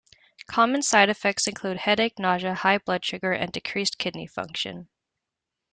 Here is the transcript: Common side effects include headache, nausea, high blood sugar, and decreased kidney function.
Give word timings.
Common 0.47 0.81
side 0.81 1.09
effects 1.11 1.45
include 1.45 1.77
headache, 1.77 2.17
nausea, 2.17 2.55
high 2.55 2.79
blood 2.79 3.05
sugar, 3.05 3.33
and 3.33 3.51
decreased 3.51 3.99
kidney 3.99 4.25
function. 4.25 4.89